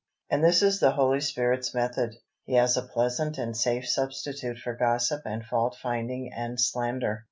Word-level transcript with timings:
And 0.31 0.43
this 0.43 0.63
is 0.63 0.79
the 0.79 0.93
Holy 0.93 1.21
Spirit's 1.21 1.75
method: 1.75 2.15
He 2.45 2.55
has 2.55 2.75
a 2.75 2.81
pleasant 2.87 3.37
and 3.37 3.55
safe 3.55 3.87
substitute 3.87 4.57
for 4.57 4.73
gossip 4.75 5.21
and 5.25 5.45
fault 5.45 5.77
finding 5.79 6.33
and 6.33 6.59
slander. 6.59 7.19